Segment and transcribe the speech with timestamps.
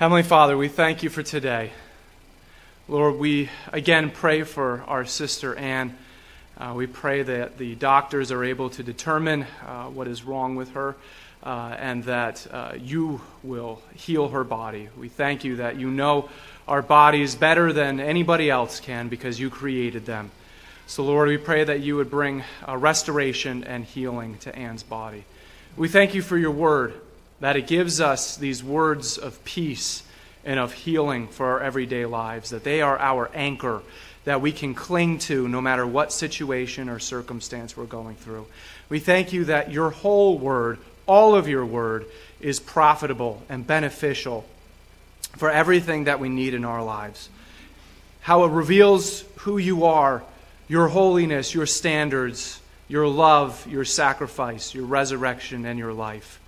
[0.00, 1.72] Heavenly Father, we thank you for today.
[2.88, 5.94] Lord, we again pray for our sister Anne.
[6.56, 10.70] Uh, we pray that the doctors are able to determine uh, what is wrong with
[10.70, 10.96] her
[11.42, 14.88] uh, and that uh, you will heal her body.
[14.98, 16.30] We thank you that you know
[16.66, 20.30] our bodies better than anybody else can because you created them.
[20.86, 25.26] So, Lord, we pray that you would bring restoration and healing to Anne's body.
[25.76, 26.94] We thank you for your word,
[27.40, 30.02] that it gives us these words of peace
[30.44, 33.82] and of healing for our everyday lives, that they are our anchor
[34.24, 38.46] that we can cling to no matter what situation or circumstance we're going through.
[38.88, 42.06] We thank you that your whole word, all of your word,
[42.40, 44.44] is profitable and beneficial
[45.36, 47.28] for everything that we need in our lives.
[48.20, 50.22] How it reveals who you are
[50.68, 56.39] your holiness, your standards, your love, your sacrifice, your resurrection, and your life.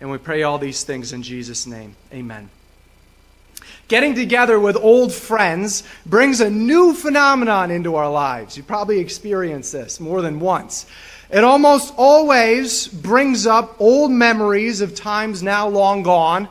[0.00, 1.94] And we pray all these things in Jesus' name.
[2.12, 2.48] Amen.
[3.88, 8.56] Getting together with old friends brings a new phenomenon into our lives.
[8.56, 10.86] You probably experienced this more than once.
[11.28, 16.48] It almost always brings up old memories of times now long gone,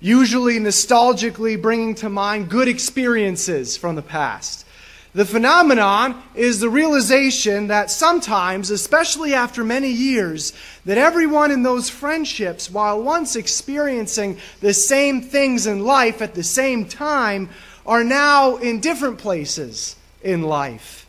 [0.00, 4.66] usually nostalgically bringing to mind good experiences from the past.
[5.12, 10.52] The phenomenon is the realization that sometimes, especially after many years,
[10.84, 16.44] that everyone in those friendships, while once experiencing the same things in life at the
[16.44, 17.50] same time,
[17.84, 21.08] are now in different places in life.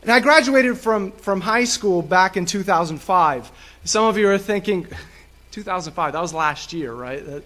[0.00, 3.52] And I graduated from, from high school back in 2005.
[3.84, 4.86] Some of you are thinking,
[5.50, 7.22] 2005, that was last year, right?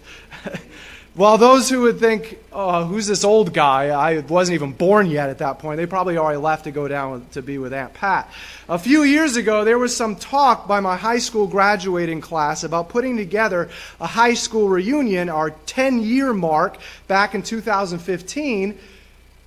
[1.15, 3.87] Well, those who would think, oh, who's this old guy?
[3.89, 5.77] I wasn't even born yet at that point.
[5.77, 8.31] They probably already left to go down to be with Aunt Pat.
[8.69, 12.89] A few years ago, there was some talk by my high school graduating class about
[12.89, 18.77] putting together a high school reunion, our 10 year mark back in 2015.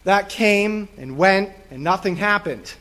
[0.04, 2.74] That came and went, and nothing happened.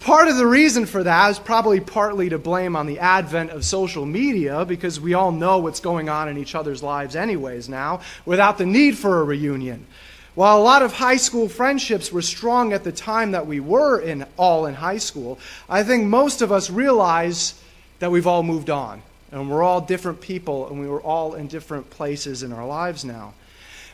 [0.00, 3.62] Part of the reason for that is probably partly to blame on the advent of
[3.62, 8.00] social media because we all know what's going on in each other's lives, anyways, now,
[8.24, 9.86] without the need for a reunion.
[10.34, 14.00] While a lot of high school friendships were strong at the time that we were
[14.00, 17.60] in, all in high school, I think most of us realize
[17.98, 21.48] that we've all moved on and we're all different people and we were all in
[21.48, 23.34] different places in our lives now.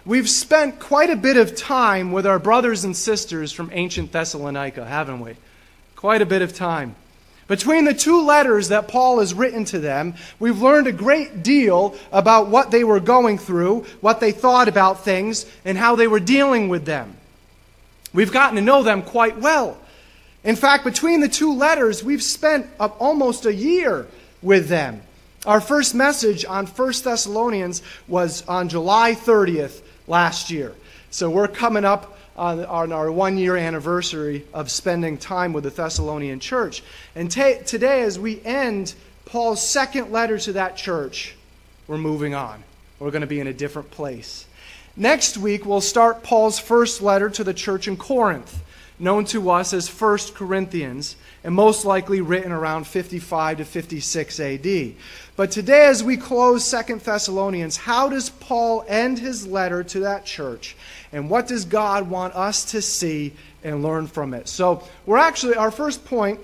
[0.07, 4.85] We've spent quite a bit of time with our brothers and sisters from ancient Thessalonica,
[4.85, 5.35] haven't we?
[5.99, 6.95] Quite a bit of time.
[7.49, 11.97] Between the two letters that Paul has written to them, we've learned a great deal
[12.13, 16.21] about what they were going through, what they thought about things, and how they were
[16.21, 17.17] dealing with them.
[18.15, 19.77] We've gotten to know them quite well.
[20.45, 24.07] In fact, between the two letters, we've spent almost a year
[24.41, 25.03] with them.
[25.47, 30.75] Our first message on 1 Thessalonians was on July 30th last year.
[31.11, 35.71] So we're coming up on, on our one year anniversary of spending time with the
[35.71, 36.83] Thessalonian church.
[37.15, 38.95] And t- today, as we end
[39.25, 41.35] Paul's second letter to that church,
[41.89, 42.63] we're moving on.
[43.01, 44.47] We're going to be in a different place.
[44.97, 48.63] Next week, we'll start Paul's first letter to the church in Corinth,
[48.99, 54.93] known to us as 1 Corinthians, and most likely written around 55 to 56 AD.
[55.37, 60.25] But today, as we close Second Thessalonians, how does Paul end his letter to that
[60.25, 60.77] church?
[61.13, 63.33] And what does God want us to see
[63.63, 64.49] and learn from it?
[64.49, 66.41] So, we're actually, our first point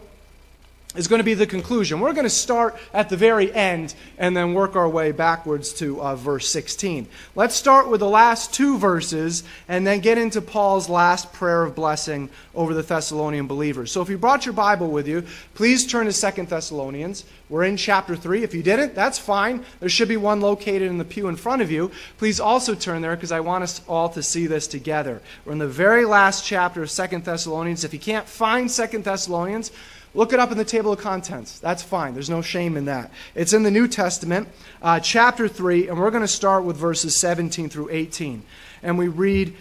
[0.95, 2.01] is going to be the conclusion.
[2.01, 6.01] We're going to start at the very end and then work our way backwards to
[6.01, 7.09] uh, verse 16.
[7.35, 11.75] Let's start with the last two verses and then get into Paul's last prayer of
[11.75, 13.91] blessing over the Thessalonian believers.
[13.91, 17.25] So if you brought your Bible with you, please turn to Second Thessalonians.
[17.49, 18.43] We're in chapter 3.
[18.43, 19.65] If you didn't, that's fine.
[19.81, 21.91] There should be one located in the pew in front of you.
[22.19, 25.21] Please also turn there because I want us all to see this together.
[25.45, 27.85] We're in the very last chapter of Second Thessalonians.
[27.85, 29.73] If you can't find Second Thessalonians,
[30.15, 31.59] Look it up in the table of contents.
[31.59, 32.15] That's fine.
[32.15, 33.11] There's no shame in that.
[33.35, 34.49] It's in the New Testament,
[34.81, 38.45] uh, chapter 3, and we're going to start with verses 17 through 18.
[38.83, 39.57] And we read,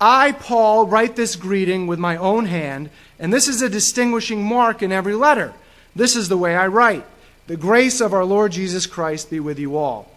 [0.00, 2.88] I, Paul, write this greeting with my own hand,
[3.18, 5.52] and this is a distinguishing mark in every letter.
[5.94, 7.04] This is the way I write.
[7.46, 10.10] The grace of our Lord Jesus Christ be with you all.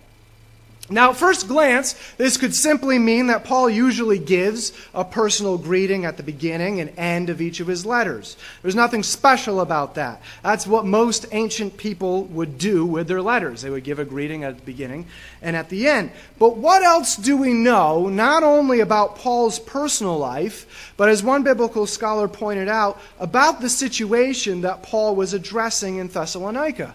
[0.89, 6.03] Now, at first glance, this could simply mean that Paul usually gives a personal greeting
[6.03, 8.35] at the beginning and end of each of his letters.
[8.61, 10.21] There's nothing special about that.
[10.43, 13.61] That's what most ancient people would do with their letters.
[13.61, 15.05] They would give a greeting at the beginning
[15.41, 16.11] and at the end.
[16.37, 21.43] But what else do we know, not only about Paul's personal life, but as one
[21.43, 26.93] biblical scholar pointed out, about the situation that Paul was addressing in Thessalonica?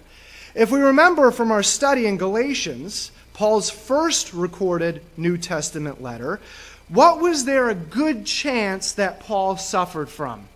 [0.54, 6.40] If we remember from our study in Galatians, Paul's first recorded New Testament letter,
[6.88, 10.48] what was there a good chance that Paul suffered from?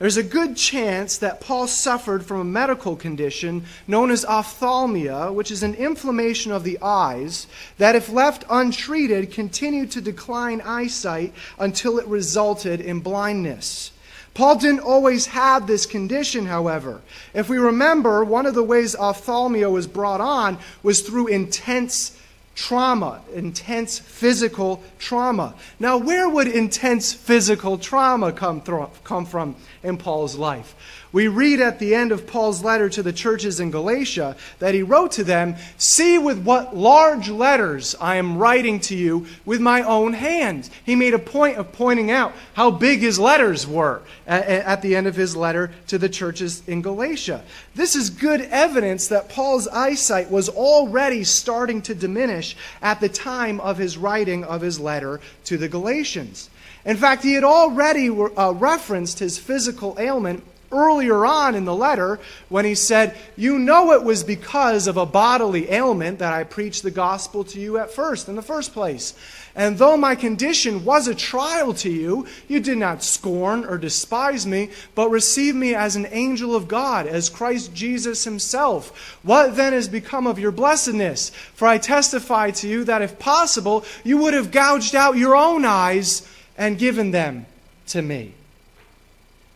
[0.00, 5.52] There's a good chance that Paul suffered from a medical condition known as ophthalmia, which
[5.52, 7.46] is an inflammation of the eyes
[7.78, 13.92] that, if left untreated, continued to decline eyesight until it resulted in blindness.
[14.34, 17.00] Paul didn't always have this condition, however.
[17.32, 22.18] If we remember, one of the ways ophthalmia was brought on was through intense
[22.56, 25.54] trauma, intense physical trauma.
[25.78, 28.60] Now, where would intense physical trauma come,
[29.04, 30.74] come from in Paul's life?
[31.14, 34.82] We read at the end of Paul's letter to the churches in Galatia that he
[34.82, 39.82] wrote to them, See with what large letters I am writing to you with my
[39.82, 40.68] own hand.
[40.84, 45.06] He made a point of pointing out how big his letters were at the end
[45.06, 47.44] of his letter to the churches in Galatia.
[47.76, 53.60] This is good evidence that Paul's eyesight was already starting to diminish at the time
[53.60, 56.50] of his writing of his letter to the Galatians.
[56.84, 60.42] In fact, he had already uh, referenced his physical ailment
[60.74, 62.18] earlier on in the letter
[62.48, 66.82] when he said, You know it was because of a bodily ailment that I preached
[66.82, 69.14] the gospel to you at first, in the first place.
[69.56, 74.46] And though my condition was a trial to you, you did not scorn or despise
[74.46, 79.18] me, but received me as an angel of God, as Christ Jesus himself.
[79.22, 81.30] What then has become of your blessedness?
[81.54, 85.64] For I testify to you that if possible, you would have gouged out your own
[85.64, 86.28] eyes
[86.58, 87.46] and given them
[87.86, 88.34] to me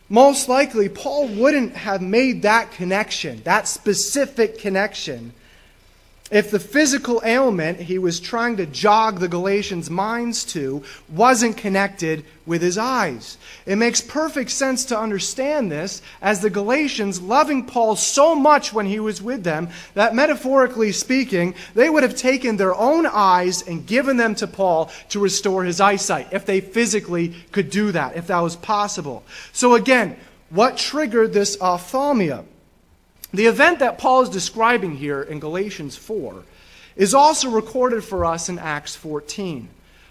[0.09, 5.33] most likely Paul wouldn't have made that connection, that specific connection,
[6.31, 12.23] if the physical ailment he was trying to jog the Galatians' minds to wasn't connected
[12.45, 13.37] with his eyes.
[13.65, 18.85] It makes perfect sense to understand this as the Galatians, loving Paul so much when
[18.85, 23.85] he was with them, that metaphorically speaking, they would have taken their own eyes and
[23.85, 28.27] given them to Paul to restore his eyesight, if they physically could do that, if
[28.27, 29.23] that was possible.
[29.51, 30.17] So again,
[30.49, 32.45] what triggered this ophthalmia?
[33.33, 36.43] The event that Paul is describing here in Galatians 4
[36.95, 39.69] is also recorded for us in Acts 14.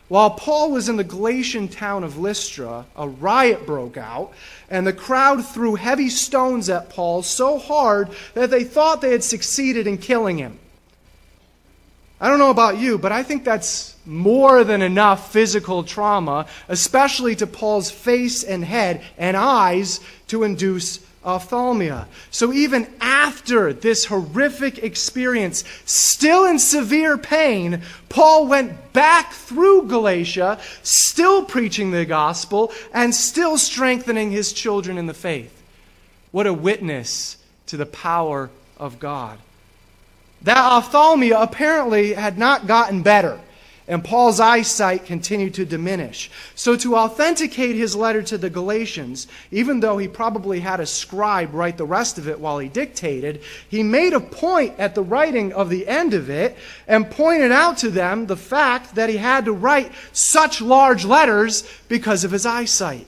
[0.09, 4.33] While Paul was in the Galatian town of Lystra, a riot broke out,
[4.71, 9.25] and the crowd threw heavy stones at Paul so hard that they thought they had
[9.25, 10.59] succeeded in killing him.
[12.21, 17.37] I don't know about you, but I think that's more than enough physical trauma, especially
[17.37, 22.07] to Paul's face and head and eyes, to induce ophthalmia.
[22.31, 30.59] So even after this horrific experience, still in severe pain, Paul went back through Galatia,
[30.83, 35.55] still preaching the gospel and still strengthening his children in the faith.
[36.33, 37.37] What a witness
[37.67, 39.39] to the power of God.
[40.43, 43.41] That ophthalmia apparently had not gotten better
[43.89, 46.31] and Paul's eyesight continued to diminish.
[46.55, 51.55] So, to authenticate his letter to the Galatians, even though he probably had a scribe
[51.55, 55.53] write the rest of it while he dictated, he made a point at the writing
[55.53, 56.57] of the end of it
[56.87, 61.65] and pointed out to them the fact that he had to write such large letters
[61.89, 63.07] because of his eyesight.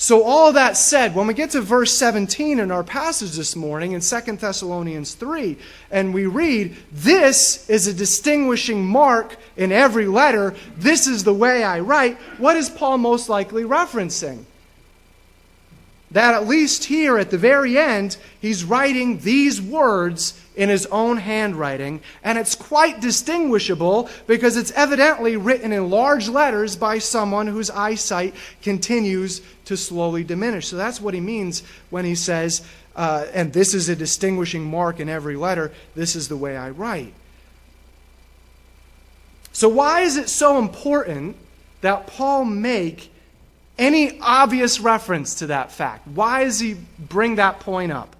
[0.00, 3.92] So, all that said, when we get to verse 17 in our passage this morning
[3.92, 5.56] in 2 Thessalonians 3,
[5.90, 11.64] and we read, This is a distinguishing mark in every letter, this is the way
[11.64, 14.44] I write, what is Paul most likely referencing?
[16.12, 21.16] That at least here at the very end, he's writing these words in his own
[21.18, 27.70] handwriting, and it's quite distinguishable because it's evidently written in large letters by someone whose
[27.70, 30.66] eyesight continues to slowly diminish.
[30.66, 34.98] So that's what he means when he says, uh, and this is a distinguishing mark
[34.98, 37.14] in every letter, this is the way I write.
[39.52, 41.36] So, why is it so important
[41.82, 43.12] that Paul make
[43.78, 46.08] any obvious reference to that fact?
[46.08, 48.16] Why does he bring that point up?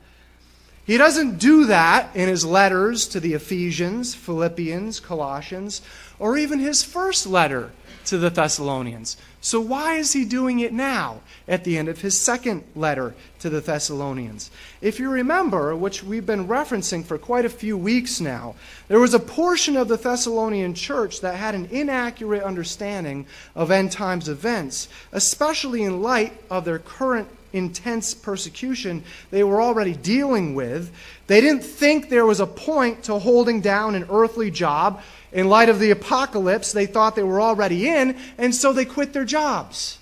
[0.88, 5.82] He doesn't do that in his letters to the Ephesians, Philippians, Colossians,
[6.18, 7.72] or even his first letter
[8.06, 9.18] to the Thessalonians.
[9.42, 13.50] So, why is he doing it now at the end of his second letter to
[13.50, 14.50] the Thessalonians?
[14.80, 18.54] If you remember, which we've been referencing for quite a few weeks now,
[18.88, 23.92] there was a portion of the Thessalonian church that had an inaccurate understanding of end
[23.92, 30.92] times events, especially in light of their current intense persecution they were already dealing with.
[31.26, 35.02] They didn't think there was a point to holding down an earthly job.
[35.32, 39.12] In light of the apocalypse, they thought they were already in, and so they quit
[39.12, 39.98] their jobs.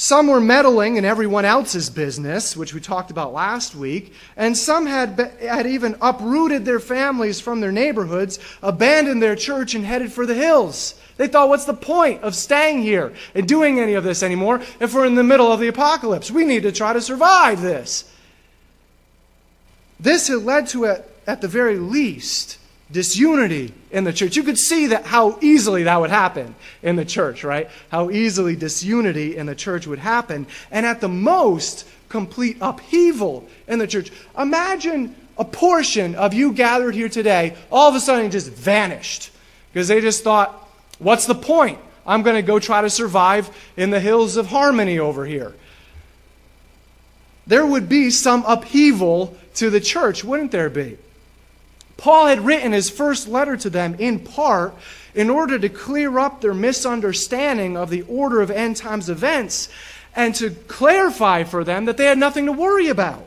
[0.00, 4.86] Some were meddling in everyone else's business, which we talked about last week, and some
[4.86, 10.24] had, had even uprooted their families from their neighborhoods, abandoned their church, and headed for
[10.24, 10.98] the hills.
[11.18, 14.94] They thought, what's the point of staying here and doing any of this anymore if
[14.94, 16.30] we're in the middle of the apocalypse?
[16.30, 18.10] We need to try to survive this.
[20.00, 22.56] This had led to, at, at the very least,
[22.92, 24.36] disunity in the church.
[24.36, 27.68] You could see that how easily that would happen in the church, right?
[27.90, 30.46] How easily disunity in the church would happen.
[30.70, 34.12] And at the most, complete upheaval in the church.
[34.36, 39.30] Imagine a portion of you gathered here today all of a sudden just vanished
[39.72, 40.68] because they just thought,
[40.98, 41.78] what's the point?
[42.06, 45.54] I'm going to go try to survive in the hills of harmony over here.
[47.46, 50.98] There would be some upheaval to the church, wouldn't there be?
[52.00, 54.74] Paul had written his first letter to them in part
[55.14, 59.68] in order to clear up their misunderstanding of the order of end times events
[60.16, 63.26] and to clarify for them that they had nothing to worry about.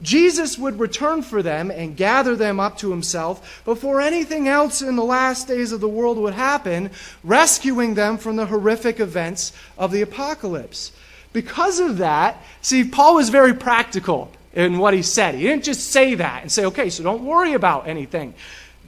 [0.00, 4.94] Jesus would return for them and gather them up to himself before anything else in
[4.94, 6.90] the last days of the world would happen,
[7.24, 10.92] rescuing them from the horrific events of the apocalypse.
[11.32, 15.34] Because of that, see, Paul was very practical in what he said.
[15.34, 18.34] He didn't just say that and say, okay, so don't worry about anything.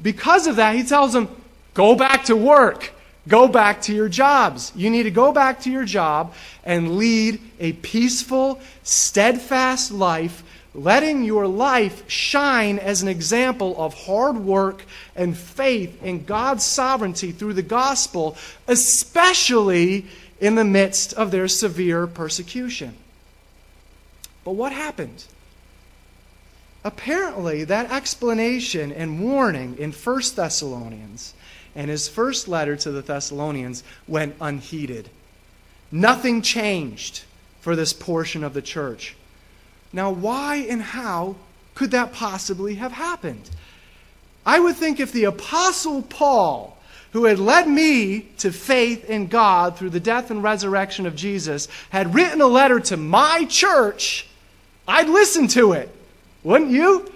[0.03, 1.29] Because of that, he tells them,
[1.75, 2.93] go back to work.
[3.29, 4.73] Go back to your jobs.
[4.77, 10.45] You need to go back to your job and lead a peaceful, steadfast life,
[10.75, 14.85] letting your life shine as an example of hard work
[15.17, 18.37] and faith in God's sovereignty through the gospel,
[18.69, 20.07] especially
[20.41, 22.95] in the midst of their severe persecution.
[24.45, 25.25] But what happened?
[26.87, 31.35] Apparently, that explanation and warning in 1 Thessalonians
[31.75, 35.11] and his first letter to the Thessalonians went unheeded.
[35.91, 37.25] Nothing changed
[37.61, 39.17] for this portion of the church.
[39.93, 41.35] Now, why and how
[41.75, 43.51] could that possibly have happened?
[44.47, 46.79] I would think if the Apostle Paul,
[47.11, 51.67] who had led me to faith in God through the death and resurrection of Jesus,
[51.91, 54.29] had written a letter to my church,
[54.87, 55.91] I'd listen to it.
[56.47, 57.11] Wouldn't you?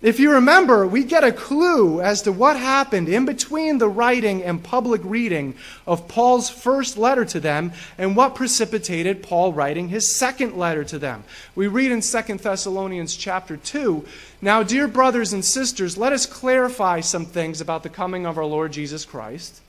[0.00, 4.42] If you remember, we get a clue as to what happened in between the writing
[4.42, 5.54] and public reading
[5.86, 10.98] of Paul's first letter to them and what precipitated Paul writing his second letter to
[10.98, 11.22] them.
[11.54, 14.06] We read in 2 Thessalonians chapter 2
[14.40, 18.46] Now, dear brothers and sisters, let us clarify some things about the coming of our
[18.46, 19.60] Lord Jesus Christ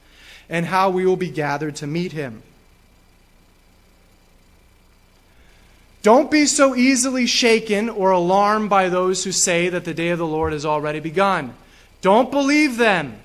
[0.48, 2.42] and how we will be gathered to meet him.
[6.02, 10.18] Don't be so easily shaken or alarmed by those who say that the day of
[10.18, 11.54] the Lord has already begun.
[12.02, 13.20] Don't believe them.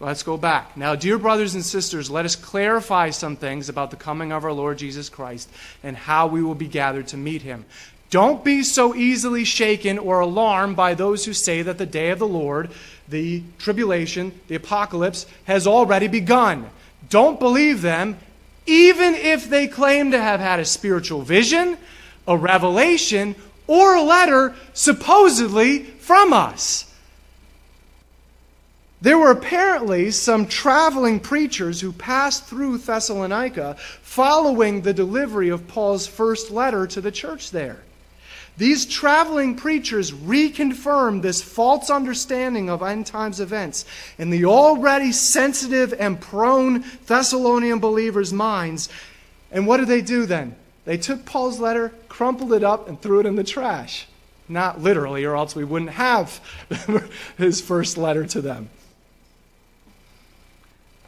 [0.00, 0.76] Let's go back.
[0.76, 4.52] Now, dear brothers and sisters, let us clarify some things about the coming of our
[4.52, 5.48] Lord Jesus Christ
[5.82, 7.66] and how we will be gathered to meet him.
[8.10, 12.18] Don't be so easily shaken or alarmed by those who say that the day of
[12.18, 12.70] the Lord,
[13.08, 16.68] the tribulation, the apocalypse, has already begun.
[17.08, 18.18] Don't believe them
[18.66, 21.76] even if they claim to have had a spiritual vision,
[22.26, 23.34] a revelation,
[23.66, 26.92] or a letter supposedly from us.
[29.00, 36.06] There were apparently some traveling preachers who passed through Thessalonica following the delivery of Paul's
[36.06, 37.82] first letter to the church there.
[38.58, 43.86] These traveling preachers reconfirmed this false understanding of end times events
[44.18, 48.88] in the already sensitive and prone Thessalonian believers' minds.
[49.50, 50.54] And what did they do then?
[50.84, 54.06] They took Paul's letter, crumpled it up, and threw it in the trash.
[54.48, 56.40] Not literally, or else we wouldn't have
[57.38, 58.68] his first letter to them.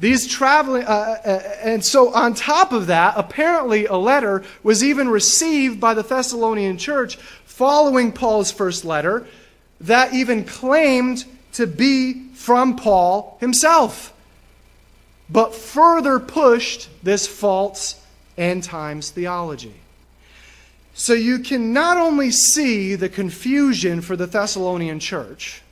[0.01, 1.29] These traveling, uh, uh,
[1.63, 6.79] and so on top of that, apparently a letter was even received by the Thessalonian
[6.79, 9.27] church following Paul's first letter
[9.81, 14.13] that even claimed to be from Paul himself,
[15.31, 18.01] but further pushed this false
[18.37, 19.75] end times theology.
[20.95, 25.63] So you can not only see the confusion for the Thessalonian church,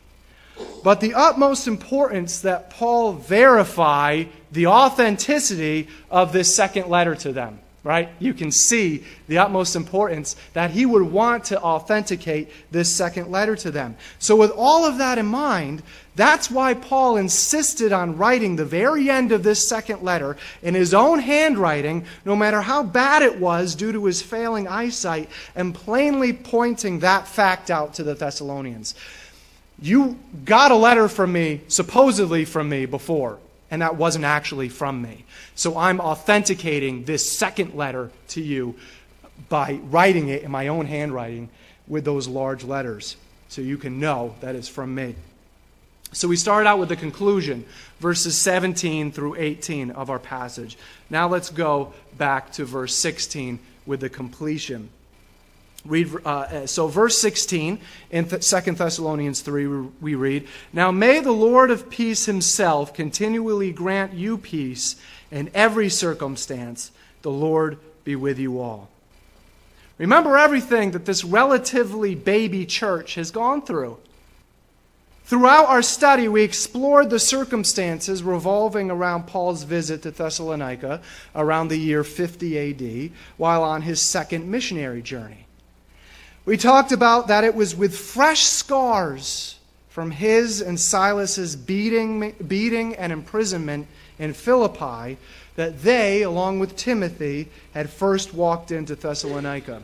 [0.83, 7.61] but the utmost importance that Paul verify the authenticity of this second letter to them,
[7.85, 8.11] right?
[8.19, 13.57] You can see the utmost importance that he would want to authenticate this second letter
[13.57, 13.97] to them.
[14.19, 15.83] So, with all of that in mind,
[16.15, 20.93] that's why Paul insisted on writing the very end of this second letter in his
[20.93, 26.35] own handwriting, no matter how bad it was due to his failing eyesight, and plainly
[26.35, 28.95] pointing that fact out to the Thessalonians.
[29.83, 33.39] You got a letter from me, supposedly from me, before.
[33.73, 35.25] and that wasn't actually from me.
[35.55, 38.75] So I'm authenticating this second letter to you
[39.49, 41.49] by writing it in my own handwriting
[41.89, 43.17] with those large letters
[43.49, 45.15] so you can know that it's from me.
[46.13, 47.65] So we started out with the conclusion,
[47.99, 50.77] verses 17 through 18 of our passage.
[51.09, 54.91] Now let's go back to verse 16 with the completion.
[55.85, 59.67] Read, uh, uh so, verse 16 in Th- 2 Thessalonians 3,
[60.01, 64.97] we read Now may the Lord of peace himself continually grant you peace
[65.31, 66.93] in every circumstance.
[67.23, 68.89] The Lord be with you all.
[69.99, 73.99] Remember everything that this relatively baby church has gone through.
[75.25, 81.01] Throughout our study, we explored the circumstances revolving around Paul's visit to Thessalonica
[81.35, 85.47] around the year 50 AD while on his second missionary journey.
[86.45, 89.59] We talked about that it was with fresh scars
[89.91, 93.87] from his and Silas's beating, beating and imprisonment
[94.19, 95.19] in Philippi
[95.55, 99.83] that they, along with Timothy, had first walked into Thessalonica.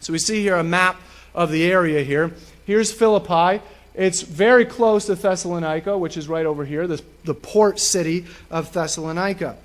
[0.00, 1.00] So we see here a map
[1.34, 2.32] of the area here.
[2.66, 3.62] Here's Philippi.
[3.94, 8.72] It's very close to Thessalonica, which is right over here, the, the port city of
[8.72, 9.56] Thessalonica.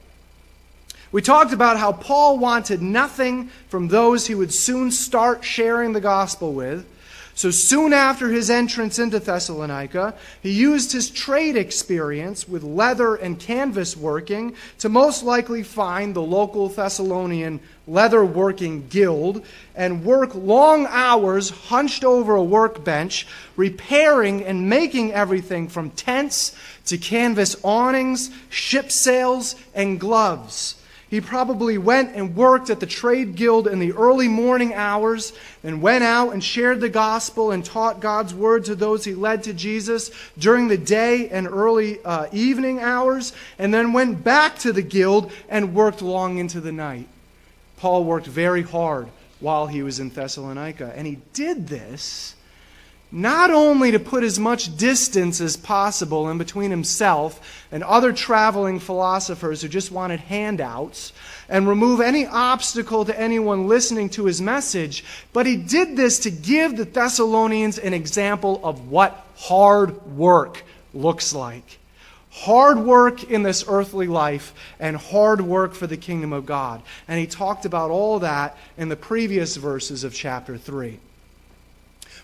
[1.11, 6.01] We talked about how Paul wanted nothing from those he would soon start sharing the
[6.01, 6.85] gospel with.
[7.33, 13.39] So soon after his entrance into Thessalonica, he used his trade experience with leather and
[13.39, 19.45] canvas working to most likely find the local Thessalonian leather working guild
[19.75, 26.55] and work long hours hunched over a workbench, repairing and making everything from tents
[26.87, 30.73] to canvas awnings, ship sails, and gloves.
[31.09, 35.31] He probably went and worked at the trade guild in the early morning hours,
[35.63, 39.43] and went out and shared the gospel and taught God's word to those he led
[39.43, 44.73] to Jesus during the day and early uh, evening hours, and then went back to
[44.73, 47.07] the guild and worked long into the night.
[47.77, 49.07] Paul worked very hard
[49.39, 52.35] while he was in Thessalonica, and he did this
[53.11, 58.79] not only to put as much distance as possible in between himself and other traveling
[58.79, 61.13] philosophers who just wanted handouts
[61.47, 66.31] and remove any obstacle to anyone listening to his message, but he did this to
[66.31, 71.79] give the Thessalonians an example of what hard work looks like.
[72.29, 76.83] Hard work in this earthly life and hard work for the kingdom of God.
[77.07, 80.99] And he talked about all that in the previous verses of chapter 3.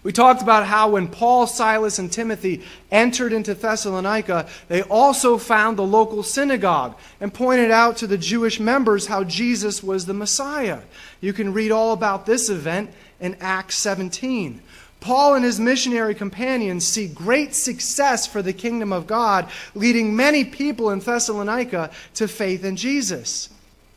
[0.04, 2.62] We talked about how when Paul, Silas, and Timothy
[2.92, 8.60] entered into Thessalonica, they also found the local synagogue and pointed out to the Jewish
[8.60, 10.80] members how Jesus was the Messiah.
[11.22, 14.62] You can read all about this event in Acts 17.
[15.00, 20.44] Paul and his missionary companions see great success for the kingdom of God, leading many
[20.44, 23.50] people in Thessalonica to faith in Jesus.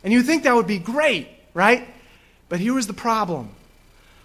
[0.05, 1.87] And you think that would be great, right?
[2.49, 3.51] But here was the problem.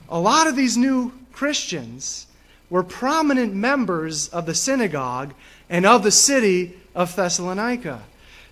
[0.09, 1.11] A lot of these new
[1.41, 2.27] Christians
[2.69, 5.33] were prominent members of the synagogue
[5.71, 8.03] and of the city of Thessalonica.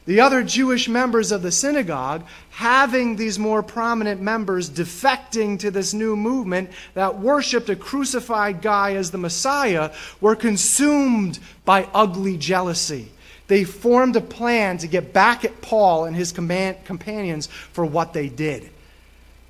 [0.07, 5.93] The other Jewish members of the synagogue, having these more prominent members defecting to this
[5.93, 13.11] new movement that worshiped a crucified guy as the Messiah, were consumed by ugly jealousy.
[13.45, 18.29] They formed a plan to get back at Paul and his companions for what they
[18.29, 18.71] did.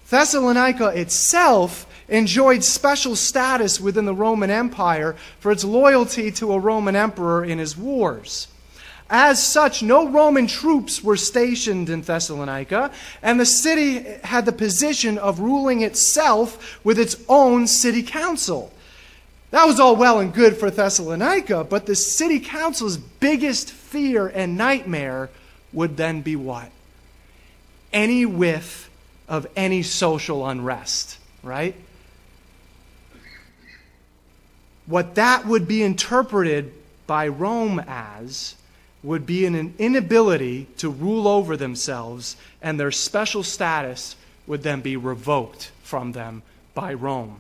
[0.09, 6.95] Thessalonica itself enjoyed special status within the Roman Empire for its loyalty to a Roman
[6.95, 8.47] emperor in his wars.
[9.09, 12.91] As such, no Roman troops were stationed in Thessalonica,
[13.23, 18.71] and the city had the position of ruling itself with its own city council.
[19.49, 24.57] That was all well and good for Thessalonica, but the city council's biggest fear and
[24.57, 25.31] nightmare
[25.73, 26.71] would then be what?
[27.91, 28.91] Any whiff
[29.27, 31.75] of any social unrest, right?
[34.89, 36.73] What that would be interpreted
[37.05, 38.55] by Rome as
[39.03, 44.15] would be an inability to rule over themselves, and their special status
[44.47, 46.41] would then be revoked from them
[46.73, 47.39] by Rome.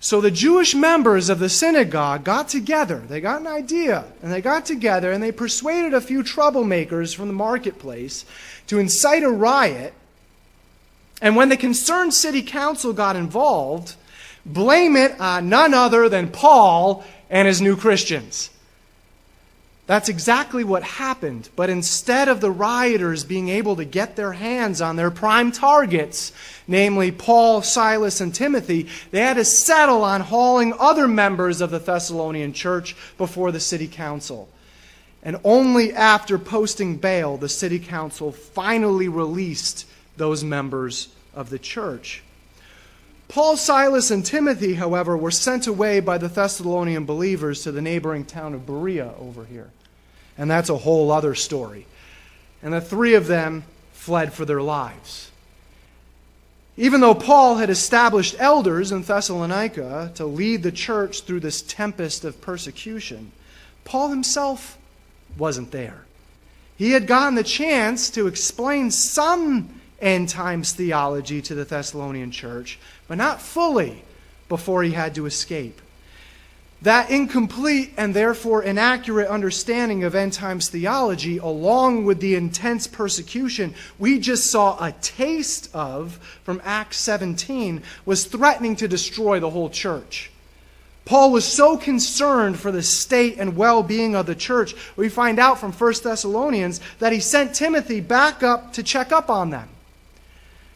[0.00, 2.98] So the Jewish members of the synagogue got together.
[3.08, 7.28] They got an idea, and they got together and they persuaded a few troublemakers from
[7.28, 8.26] the marketplace
[8.66, 9.94] to incite a riot.
[11.22, 13.94] And when the concerned city council got involved,
[14.46, 18.50] blame it on none other than Paul and his new Christians.
[19.86, 21.48] That's exactly what happened.
[21.54, 26.32] But instead of the rioters being able to get their hands on their prime targets,
[26.66, 31.78] namely Paul, Silas, and Timothy, they had to settle on hauling other members of the
[31.78, 34.48] Thessalonian church before the city council.
[35.22, 42.22] And only after posting bail, the city council finally released those members of the church.
[43.28, 48.24] Paul, Silas, and Timothy, however, were sent away by the Thessalonian believers to the neighboring
[48.24, 49.70] town of Berea over here.
[50.38, 51.86] And that's a whole other story.
[52.62, 55.30] And the three of them fled for their lives.
[56.76, 62.24] Even though Paul had established elders in Thessalonica to lead the church through this tempest
[62.24, 63.32] of persecution,
[63.84, 64.78] Paul himself
[65.38, 66.04] wasn't there.
[66.76, 72.78] He had gotten the chance to explain some end times theology to the Thessalonian church,
[73.08, 74.02] but not fully
[74.48, 75.80] before he had to escape.
[76.82, 83.74] That incomplete and therefore inaccurate understanding of end times theology, along with the intense persecution
[83.98, 86.14] we just saw a taste of
[86.44, 90.30] from Acts 17, was threatening to destroy the whole church.
[91.06, 95.38] Paul was so concerned for the state and well being of the church, we find
[95.38, 99.68] out from 1 Thessalonians that he sent Timothy back up to check up on them.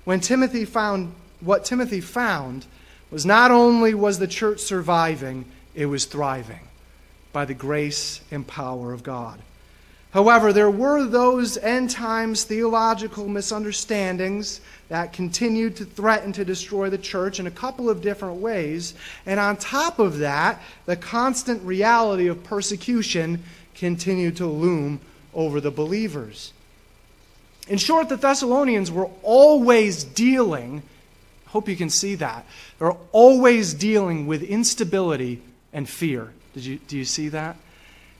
[0.04, 2.66] When Timothy found what Timothy found
[3.10, 6.60] was not only was the church surviving, it was thriving
[7.32, 9.40] by the grace and power of God.
[10.12, 16.98] However, there were those end times theological misunderstandings that continued to threaten to destroy the
[16.98, 18.94] church in a couple of different ways.
[19.24, 23.44] And on top of that, the constant reality of persecution
[23.76, 25.00] continued to loom
[25.32, 26.52] over the believers.
[27.68, 30.82] In short, the Thessalonians were always dealing,
[31.50, 32.46] hope you can see that,
[32.78, 36.32] they're always dealing with instability and fear.
[36.54, 37.56] Did you, do you see that?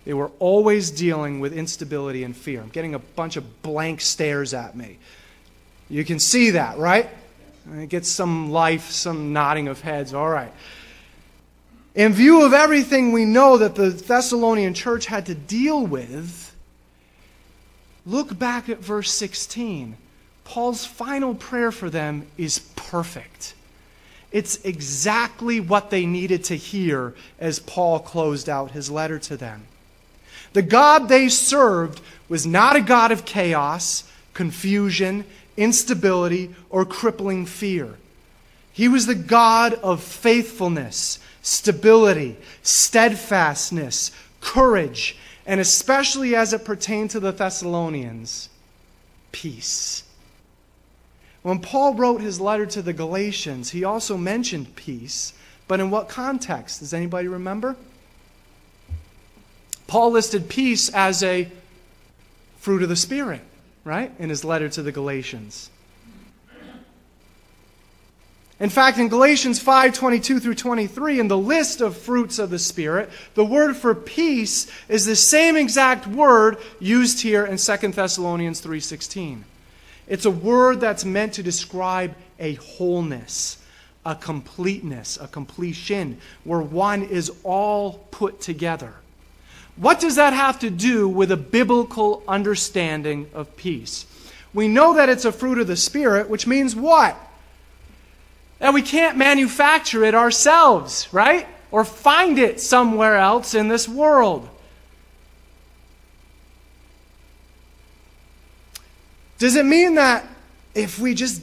[0.05, 2.61] They were always dealing with instability and fear.
[2.61, 4.99] I'm getting a bunch of blank stares at me.
[5.89, 7.09] You can see that, right?
[7.73, 10.15] It gets some life, some nodding of heads.
[10.15, 10.53] All right.
[11.95, 16.55] In view of everything we know that the Thessalonian church had to deal with,
[18.07, 19.97] look back at verse 16.
[20.51, 23.55] Paul's final prayer for them is perfect.
[24.33, 29.67] It's exactly what they needed to hear as Paul closed out his letter to them.
[30.53, 34.03] The God they served was not a God of chaos,
[34.35, 35.25] confusion,
[35.57, 37.95] instability, or crippling fear.
[38.73, 44.11] He was the God of faithfulness, stability, steadfastness,
[44.41, 48.49] courage, and especially as it pertained to the Thessalonians,
[49.31, 50.03] peace.
[51.43, 55.33] When Paul wrote his letter to the Galatians, he also mentioned peace,
[55.69, 56.81] but in what context?
[56.81, 57.77] Does anybody remember?
[59.87, 61.51] Paul listed peace as a
[62.59, 63.41] fruit of the Spirit,
[63.85, 64.13] right?
[64.19, 65.71] In his letter to the Galatians.
[68.61, 72.59] In fact, in Galatians 5 22 through 23, in the list of fruits of the
[72.59, 78.61] Spirit, the word for peace is the same exact word used here in 2 Thessalonians
[78.61, 79.45] 3 16.
[80.11, 83.59] It's a word that's meant to describe a wholeness,
[84.05, 88.95] a completeness, a completion, where one is all put together.
[89.77, 94.05] What does that have to do with a biblical understanding of peace?
[94.53, 97.17] We know that it's a fruit of the Spirit, which means what?
[98.59, 101.47] That we can't manufacture it ourselves, right?
[101.71, 104.49] Or find it somewhere else in this world.
[109.41, 110.25] Does it mean that
[110.75, 111.43] if we just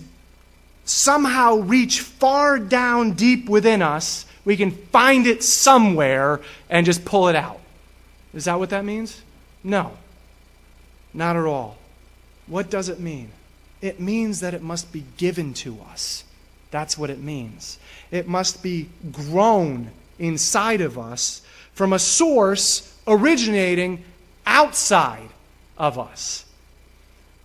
[0.86, 7.28] somehow reach far down deep within us, we can find it somewhere and just pull
[7.28, 7.60] it out?
[8.36, 9.22] Is that what that means?
[9.64, 9.98] No,
[11.12, 11.80] not at all.
[12.46, 13.32] What does it mean?
[13.82, 16.24] It means that it must be given to us.
[16.70, 17.80] That's what it means.
[18.12, 21.42] It must be grown inside of us
[21.74, 24.04] from a source originating
[24.46, 25.30] outside
[25.80, 26.46] of us.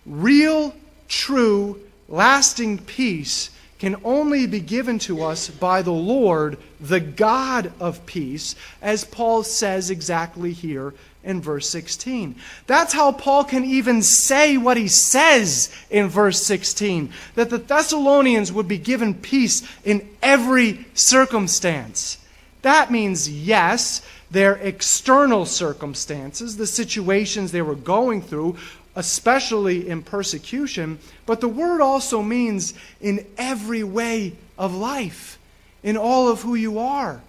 [0.05, 0.73] Real,
[1.07, 8.05] true, lasting peace can only be given to us by the Lord, the God of
[8.05, 12.35] peace, as Paul says exactly here in verse 16.
[12.65, 18.51] That's how Paul can even say what he says in verse 16 that the Thessalonians
[18.51, 22.19] would be given peace in every circumstance.
[22.61, 28.57] That means, yes, their external circumstances, the situations they were going through,
[28.95, 35.39] especially in persecution, but the word also means in every way of life,
[35.81, 37.21] in all of who you are.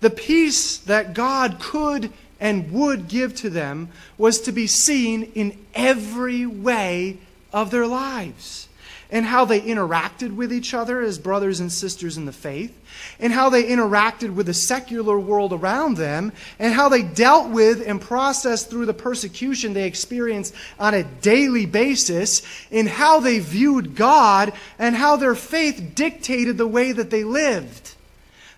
[0.00, 5.58] The peace that God could and would give to them was to be seen in
[5.74, 7.18] every way
[7.52, 8.66] of their lives.
[9.10, 12.76] In how they interacted with each other as brothers and sisters in the faith,
[13.18, 17.86] and how they interacted with the secular world around them, and how they dealt with
[17.86, 23.96] and processed through the persecution they experienced on a daily basis, in how they viewed
[23.96, 27.94] God, and how their faith dictated the way that they lived.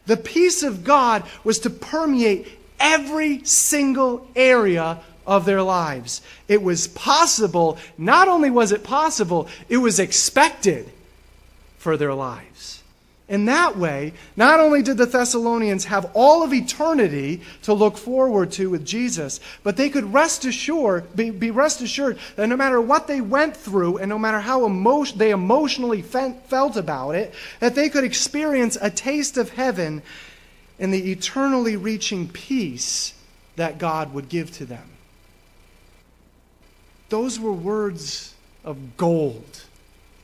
[0.06, 6.22] The peace of God was to permeate every single area of their lives.
[6.48, 10.90] It was possible, not only was it possible, it was expected
[11.78, 12.82] for their lives.
[13.28, 18.52] In that way, not only did the Thessalonians have all of eternity to look forward
[18.52, 22.78] to with Jesus, but they could rest assured, be, be rest assured that no matter
[22.78, 27.74] what they went through and no matter how emotion, they emotionally felt about it, that
[27.74, 30.02] they could experience a taste of heaven
[30.78, 33.14] and the eternally reaching peace
[33.56, 34.91] that God would give to them.
[37.12, 38.32] Those were words
[38.64, 39.64] of gold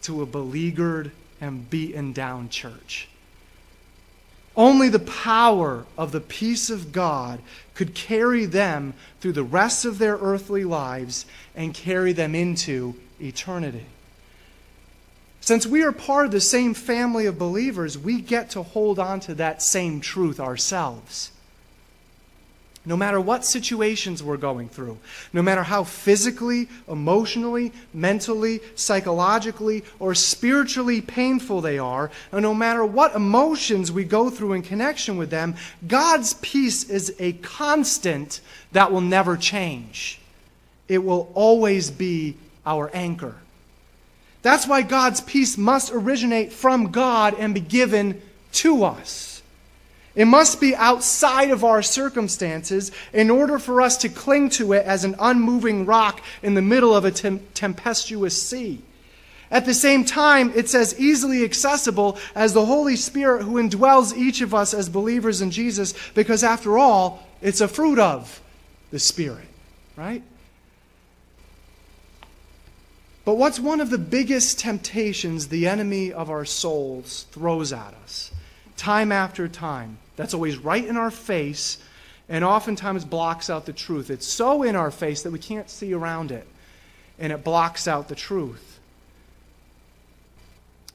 [0.04, 3.08] to a beleaguered and beaten down church.
[4.56, 7.40] Only the power of the peace of God
[7.74, 13.84] could carry them through the rest of their earthly lives and carry them into eternity.
[15.42, 19.20] Since we are part of the same family of believers, we get to hold on
[19.20, 21.32] to that same truth ourselves
[22.88, 24.96] no matter what situations we're going through,
[25.34, 32.82] no matter how physically, emotionally, mentally, psychologically, or spiritually painful they are, and no matter
[32.86, 35.54] what emotions we go through in connection with them,
[35.86, 38.40] God's peace is a constant
[38.72, 40.18] that will never change.
[40.88, 43.36] It will always be our anchor.
[44.40, 48.22] That's why God's peace must originate from God and be given
[48.52, 49.37] to us.
[50.18, 54.84] It must be outside of our circumstances in order for us to cling to it
[54.84, 58.82] as an unmoving rock in the middle of a tem- tempestuous sea.
[59.48, 64.40] At the same time, it's as easily accessible as the Holy Spirit who indwells each
[64.40, 68.40] of us as believers in Jesus, because after all, it's a fruit of
[68.90, 69.46] the Spirit,
[69.94, 70.24] right?
[73.24, 78.32] But what's one of the biggest temptations the enemy of our souls throws at us,
[78.76, 79.98] time after time?
[80.18, 81.78] That's always right in our face
[82.28, 84.10] and oftentimes blocks out the truth.
[84.10, 86.46] It's so in our face that we can't see around it,
[87.20, 88.80] and it blocks out the truth.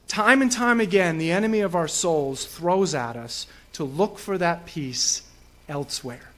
[0.08, 4.36] Time and time again, the enemy of our souls throws at us to look for
[4.36, 5.22] that peace
[5.70, 6.28] elsewhere.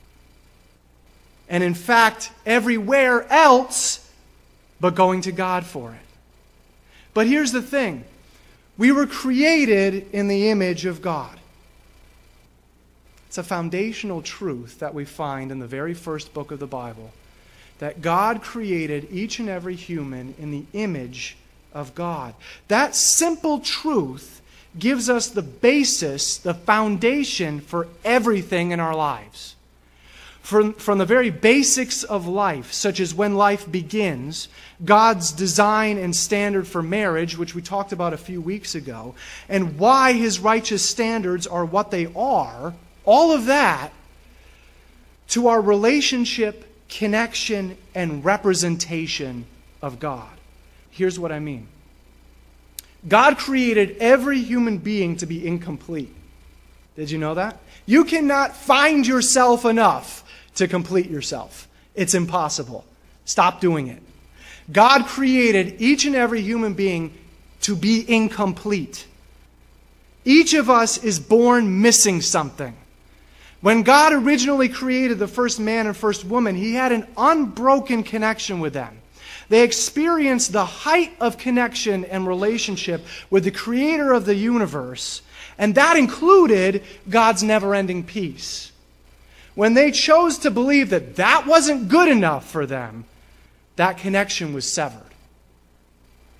[1.48, 4.08] And in fact, everywhere else
[4.80, 5.98] but going to God for it.
[7.14, 8.04] But here's the thing
[8.78, 11.40] we were created in the image of God.
[13.28, 17.12] It's a foundational truth that we find in the very first book of the Bible
[17.78, 21.36] that God created each and every human in the image
[21.74, 22.34] of God.
[22.68, 24.40] That simple truth
[24.78, 29.54] gives us the basis, the foundation for everything in our lives.
[30.40, 34.48] From, from the very basics of life, such as when life begins,
[34.84, 39.16] God's design and standard for marriage, which we talked about a few weeks ago,
[39.48, 42.74] and why his righteous standards are what they are,
[43.06, 43.92] all of that
[45.28, 49.46] to our relationship, connection, and representation
[49.80, 50.28] of God.
[50.90, 51.68] Here's what I mean
[53.06, 56.14] God created every human being to be incomplete.
[56.96, 57.58] Did you know that?
[57.84, 60.24] You cannot find yourself enough
[60.56, 61.68] to complete yourself.
[61.94, 62.84] It's impossible.
[63.24, 64.02] Stop doing it.
[64.72, 67.16] God created each and every human being
[67.62, 69.06] to be incomplete.
[70.24, 72.76] Each of us is born missing something.
[73.66, 78.60] When God originally created the first man and first woman, he had an unbroken connection
[78.60, 78.96] with them.
[79.48, 85.20] They experienced the height of connection and relationship with the creator of the universe,
[85.58, 88.70] and that included God's never ending peace.
[89.56, 93.04] When they chose to believe that that wasn't good enough for them,
[93.74, 95.02] that connection was severed.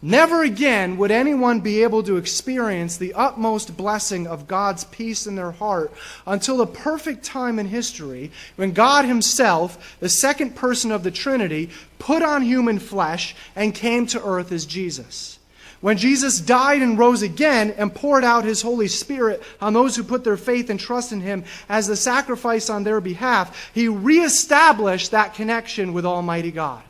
[0.02, 5.36] Never again would anyone be able to experience the utmost blessing of God's peace in
[5.36, 5.90] their heart
[6.26, 11.70] until a perfect time in history when God Himself, the second person of the Trinity,
[11.98, 15.38] put on human flesh and came to earth as Jesus.
[15.80, 20.04] When Jesus died and rose again and poured out His Holy Spirit on those who
[20.04, 25.10] put their faith and trust in Him as the sacrifice on their behalf, He reestablished
[25.12, 26.82] that connection with Almighty God.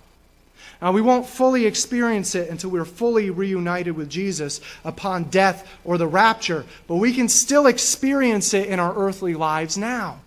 [0.82, 5.96] Now, we won't fully experience it until we're fully reunited with Jesus upon death or
[5.96, 10.20] the rapture, but we can still experience it in our earthly lives now.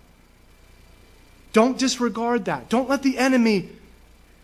[1.52, 2.68] Don't disregard that.
[2.68, 3.68] Don't let the enemy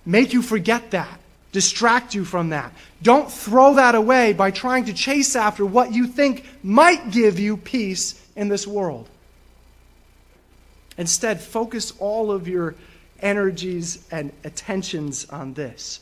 [0.05, 1.19] make you forget that.
[1.57, 2.71] distract you from that.
[3.03, 7.57] Don't throw that away by trying to chase after what you think might give you
[7.57, 9.09] peace in this world.
[10.99, 12.75] Instead, focus all of your
[13.21, 16.01] energies and attentions on this.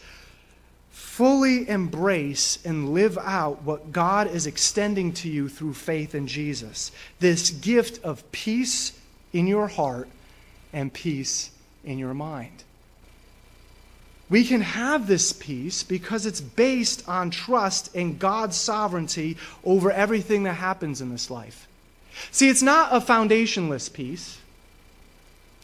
[0.90, 6.90] Fully embrace and live out what God is extending to you through faith in Jesus
[7.20, 8.98] this gift of peace
[9.32, 10.08] in your heart
[10.72, 11.50] and peace
[11.84, 12.64] in your mind.
[14.30, 20.44] We can have this peace because it's based on trust in God's sovereignty over everything
[20.44, 21.68] that happens in this life.
[22.30, 24.38] See, it's not a foundationless peace.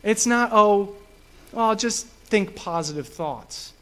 [0.02, 0.94] It's not, oh,
[1.52, 3.72] well, just think positive thoughts.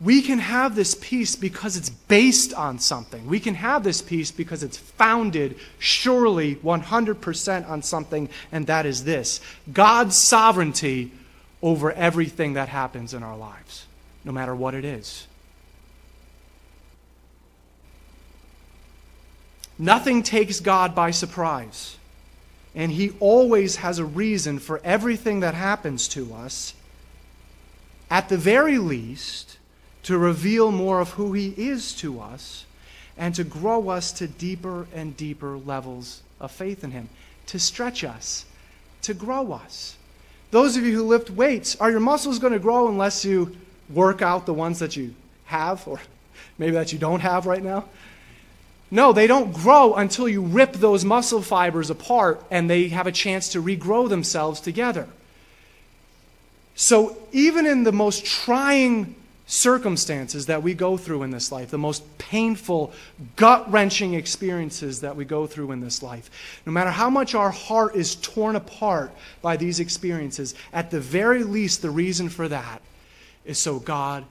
[0.00, 3.26] We can have this peace because it's based on something.
[3.26, 9.04] We can have this peace because it's founded surely 100% on something, and that is
[9.04, 9.40] this
[9.72, 11.12] God's sovereignty
[11.62, 13.86] over everything that happens in our lives
[14.24, 15.26] no matter what it is.
[19.78, 21.96] Nothing takes God by surprise.
[22.74, 26.74] And He always has a reason for everything that happens to us,
[28.10, 29.58] at the very least,
[30.04, 32.66] to reveal more of who He is to us
[33.16, 37.08] and to grow us to deeper and deeper levels of faith in Him,
[37.46, 38.44] to stretch us,
[39.02, 39.96] to grow us.
[40.50, 43.56] Those of you who lift weights, are your muscles going to grow unless you
[43.90, 45.14] work out the ones that you
[45.46, 46.00] have, or
[46.58, 47.84] maybe that you don't have right now.
[48.90, 53.12] No, they don't grow until you rip those muscle fibers apart and they have a
[53.12, 55.08] chance to regrow themselves together.
[56.76, 59.14] So, even in the most trying
[59.46, 62.92] circumstances that we go through in this life, the most painful,
[63.36, 66.30] gut wrenching experiences that we go through in this life,
[66.66, 71.44] no matter how much our heart is torn apart by these experiences, at the very
[71.44, 72.80] least, the reason for that
[73.44, 74.24] is so God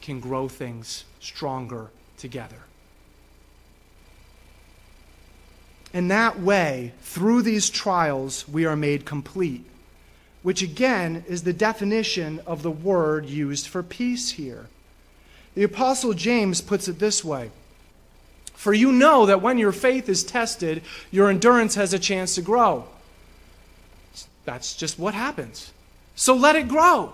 [0.00, 2.58] can grow things stronger together.
[5.94, 9.64] In that way, through these trials, we are made complete,
[10.42, 14.66] which again is the definition of the word used for peace here.
[15.54, 17.50] The Apostle James puts it this way
[18.54, 22.42] For you know that when your faith is tested, your endurance has a chance to
[22.42, 22.86] grow.
[24.44, 25.72] That's just what happens.
[26.14, 27.12] So let it grow.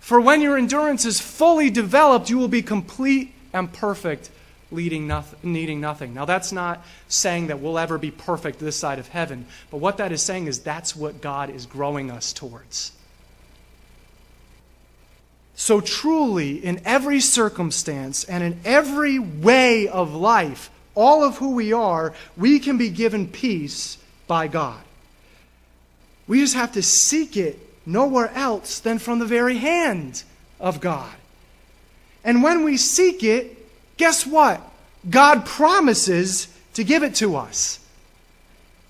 [0.00, 4.30] For when your endurance is fully developed, you will be complete and perfect,
[4.70, 6.14] nothing, needing nothing.
[6.14, 9.96] Now, that's not saying that we'll ever be perfect this side of heaven, but what
[9.98, 12.92] that is saying is that's what God is growing us towards.
[15.54, 21.72] So, truly, in every circumstance and in every way of life, all of who we
[21.72, 24.80] are, we can be given peace by God.
[26.26, 30.22] We just have to seek it nowhere else than from the very hand
[30.58, 31.12] of God.
[32.24, 33.56] And when we seek it,
[34.00, 34.60] guess what?
[35.08, 37.78] God promises to give it to us.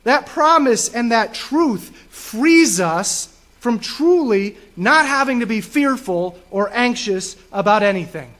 [0.05, 3.27] That promise and that truth frees us
[3.59, 8.33] from truly not having to be fearful or anxious about anything.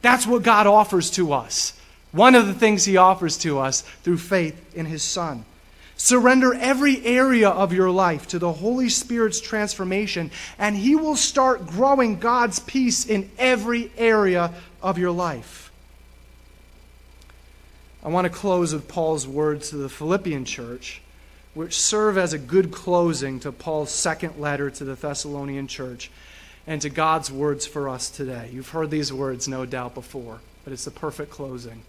[0.00, 1.78] That's what God offers to us.
[2.12, 5.44] One of the things He offers to us through faith in His Son.
[5.96, 11.66] Surrender every area of your life to the Holy Spirit's transformation, and He will start
[11.66, 14.52] growing God's peace in every area
[14.82, 15.70] of your life.
[18.02, 21.00] I want to close with Paul's words to the Philippian church,
[21.54, 26.10] which serve as a good closing to Paul's second letter to the Thessalonian church
[26.66, 28.50] and to God's words for us today.
[28.52, 31.82] You've heard these words, no doubt, before, but it's the perfect closing.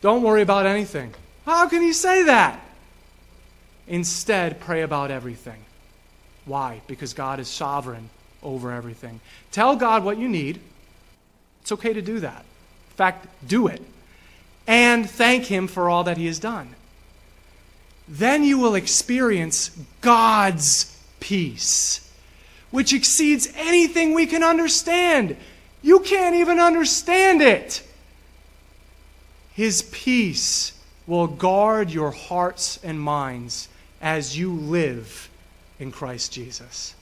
[0.00, 1.12] Don't worry about anything.
[1.44, 2.60] How can he say that?
[3.92, 5.66] Instead, pray about everything.
[6.46, 6.80] Why?
[6.86, 8.08] Because God is sovereign
[8.42, 9.20] over everything.
[9.50, 10.60] Tell God what you need.
[11.60, 12.38] It's okay to do that.
[12.38, 13.82] In fact, do it.
[14.66, 16.74] And thank Him for all that He has done.
[18.08, 22.10] Then you will experience God's peace,
[22.70, 25.36] which exceeds anything we can understand.
[25.82, 27.86] You can't even understand it.
[29.52, 30.72] His peace
[31.06, 33.68] will guard your hearts and minds
[34.02, 35.30] as you live
[35.78, 36.94] in Christ Jesus.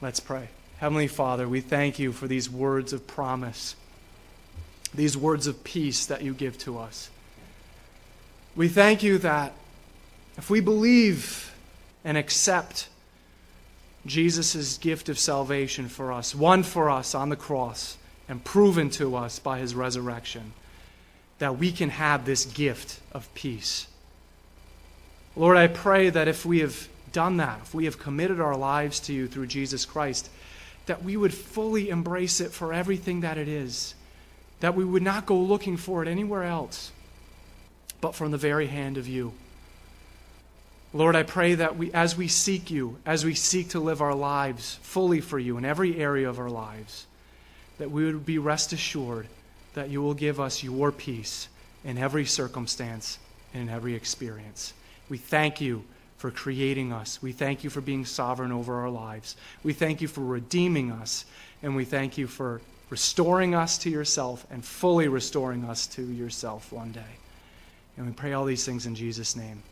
[0.00, 0.48] Let's pray.
[0.78, 3.76] Heavenly Father, we thank you for these words of promise,
[4.92, 7.10] these words of peace that you give to us.
[8.56, 9.52] We thank you that
[10.36, 11.54] if we believe
[12.04, 12.88] and accept
[14.06, 17.98] Jesus' gift of salvation for us, won for us on the cross
[18.28, 20.52] and proven to us by his resurrection,
[21.38, 23.86] that we can have this gift of peace.
[25.38, 28.98] Lord, I pray that if we have done that, if we have committed our lives
[29.00, 30.28] to you through Jesus Christ,
[30.86, 33.94] that we would fully embrace it for everything that it is,
[34.58, 36.90] that we would not go looking for it anywhere else,
[38.00, 39.32] but from the very hand of you.
[40.92, 44.16] Lord, I pray that we, as we seek you, as we seek to live our
[44.16, 47.06] lives fully for you in every area of our lives,
[47.78, 49.28] that we would be rest assured
[49.74, 51.48] that you will give us your peace
[51.84, 53.20] in every circumstance
[53.54, 54.72] and in every experience.
[55.08, 55.84] We thank you
[56.16, 57.22] for creating us.
[57.22, 59.36] We thank you for being sovereign over our lives.
[59.62, 61.24] We thank you for redeeming us.
[61.62, 66.72] And we thank you for restoring us to yourself and fully restoring us to yourself
[66.72, 67.16] one day.
[67.96, 69.62] And we pray all these things in Jesus' name.